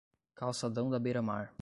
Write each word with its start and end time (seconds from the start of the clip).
calçadão 0.35 0.89
da 0.89 0.97
beira 0.99 1.21
mar 1.21 1.49